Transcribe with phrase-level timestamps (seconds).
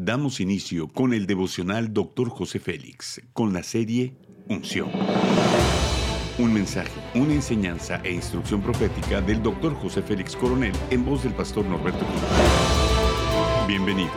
[0.00, 2.28] Damos inicio con el devocional Dr.
[2.28, 4.14] José Félix, con la serie
[4.48, 4.88] Unción.
[6.38, 9.74] Un mensaje, una enseñanza e instrucción profética del Dr.
[9.74, 12.22] José Félix Coronel en voz del pastor Norberto Cruz.
[13.66, 14.12] Bienvenidos.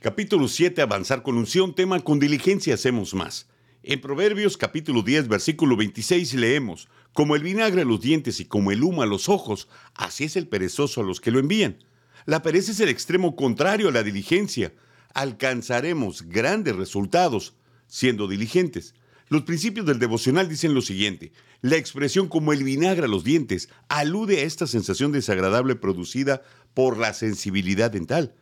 [0.00, 3.48] Capítulo 7, Avanzar con unción, tema con diligencia hacemos más.
[3.82, 8.72] En Proverbios capítulo 10, versículo 26 leemos, Como el vinagre a los dientes y como
[8.72, 11.78] el humo a los ojos, así es el perezoso a los que lo envían.
[12.26, 14.74] La pereza es el extremo contrario a la diligencia.
[15.14, 17.54] Alcanzaremos grandes resultados
[17.86, 18.94] siendo diligentes.
[19.28, 21.32] Los principios del devocional dicen lo siguiente.
[21.62, 26.42] La expresión como el vinagre a los dientes alude a esta sensación desagradable producida
[26.74, 28.34] por la sensibilidad dental.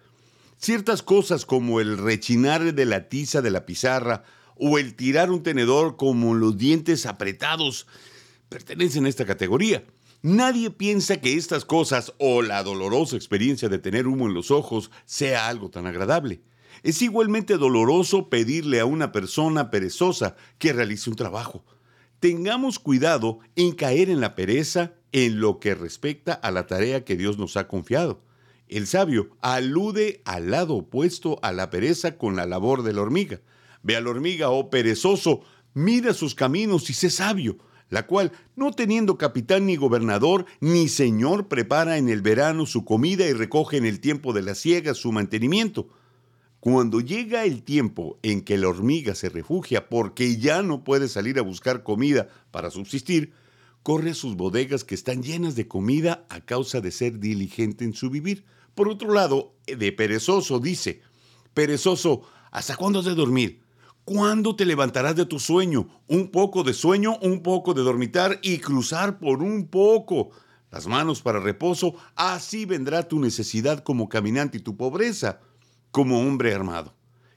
[0.56, 4.24] Ciertas cosas como el rechinar de la tiza de la pizarra
[4.58, 7.86] o el tirar un tenedor como los dientes apretados
[8.48, 9.84] pertenecen a esta categoría.
[10.22, 14.90] Nadie piensa que estas cosas o la dolorosa experiencia de tener humo en los ojos
[15.04, 16.40] sea algo tan agradable.
[16.82, 21.64] Es igualmente doloroso pedirle a una persona perezosa que realice un trabajo.
[22.20, 27.16] Tengamos cuidado en caer en la pereza en lo que respecta a la tarea que
[27.16, 28.20] Dios nos ha confiado.
[28.68, 33.40] El sabio alude al lado opuesto a la pereza con la labor de la hormiga.
[33.82, 35.42] Ve a la hormiga, oh perezoso,
[35.74, 37.58] mira sus caminos y sé sabio,
[37.90, 43.26] la cual, no teniendo capitán ni gobernador, ni señor, prepara en el verano su comida
[43.26, 45.88] y recoge en el tiempo de la siega su mantenimiento.
[46.60, 51.38] Cuando llega el tiempo en que la hormiga se refugia porque ya no puede salir
[51.38, 53.32] a buscar comida para subsistir,
[53.84, 57.94] corre a sus bodegas que están llenas de comida a causa de ser diligente en
[57.94, 58.44] su vivir.
[58.74, 61.00] Por otro lado, de perezoso dice,
[61.54, 63.62] perezoso, ¿hasta cuándo has de dormir?
[64.08, 65.86] ¿Cuándo te levantarás de tu sueño?
[66.06, 70.30] Un poco de sueño, un poco de dormitar y cruzar por un poco.
[70.70, 75.40] Las manos para reposo, así vendrá tu necesidad como caminante y tu pobreza
[75.90, 76.94] como hombre armado.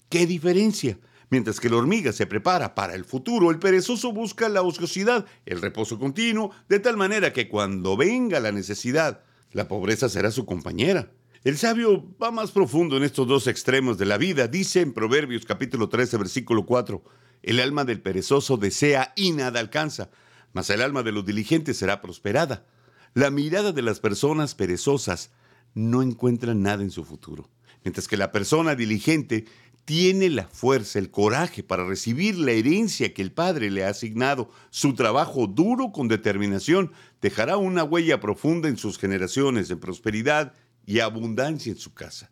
[0.08, 0.98] ¿Qué diferencia?
[1.30, 5.62] Mientras que la hormiga se prepara para el futuro, el perezoso busca la ociosidad, el
[5.62, 11.12] reposo continuo, de tal manera que cuando venga la necesidad, la pobreza será su compañera.
[11.44, 14.48] El sabio va más profundo en estos dos extremos de la vida.
[14.48, 17.04] Dice en Proverbios capítulo 13, versículo 4,
[17.42, 20.12] el alma del perezoso desea y nada alcanza,
[20.54, 22.68] mas el alma de los diligentes será prosperada.
[23.16, 25.32] La mirada de las personas perezosas
[25.74, 27.50] no encuentra nada en su futuro,
[27.84, 29.46] mientras que la persona diligente
[29.84, 34.52] tiene la fuerza, el coraje para recibir la herencia que el Padre le ha asignado.
[34.70, 40.54] Su trabajo duro con determinación dejará una huella profunda en sus generaciones, en prosperidad
[40.92, 42.32] y abundancia en su casa.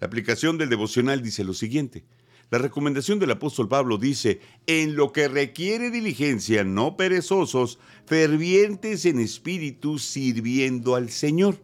[0.00, 2.04] La aplicación del devocional dice lo siguiente.
[2.50, 9.20] La recomendación del apóstol Pablo dice, en lo que requiere diligencia, no perezosos, fervientes en
[9.20, 11.62] espíritu, sirviendo al Señor.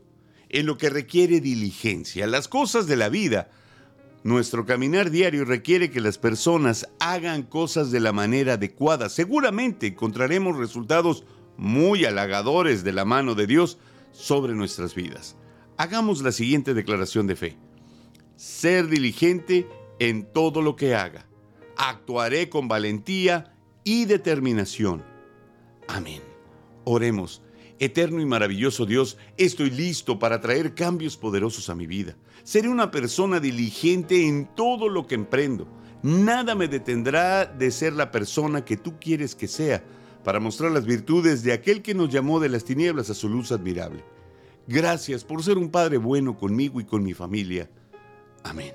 [0.48, 3.50] En lo que requiere diligencia, las cosas de la vida.
[4.22, 9.08] Nuestro caminar diario requiere que las personas hagan cosas de la manera adecuada.
[9.08, 11.24] Seguramente encontraremos resultados
[11.56, 13.78] muy halagadores de la mano de Dios
[14.12, 15.36] sobre nuestras vidas.
[15.78, 17.56] Hagamos la siguiente declaración de fe.
[18.34, 19.68] Ser diligente
[20.00, 21.28] en todo lo que haga.
[21.76, 25.04] Actuaré con valentía y determinación.
[25.86, 26.20] Amén.
[26.82, 27.42] Oremos.
[27.78, 32.16] Eterno y maravilloso Dios, estoy listo para traer cambios poderosos a mi vida.
[32.42, 35.68] Seré una persona diligente en todo lo que emprendo.
[36.02, 39.84] Nada me detendrá de ser la persona que tú quieres que sea,
[40.24, 43.52] para mostrar las virtudes de aquel que nos llamó de las tinieblas a su luz
[43.52, 44.02] admirable.
[44.68, 47.70] Gracias por ser un Padre bueno conmigo y con mi familia.
[48.44, 48.74] Amén.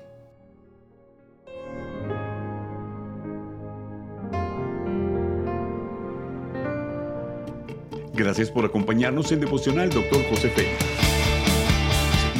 [8.12, 10.24] Gracias por acompañarnos en Devocional, Dr.
[10.30, 10.84] José Félix.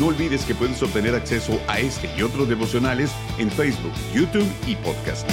[0.00, 4.75] No olvides que puedes obtener acceso a este y otros devocionales en Facebook, YouTube y
[4.76, 5.28] podcast.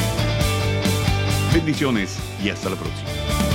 [1.53, 3.51] Bendiciones y hasta la próxima.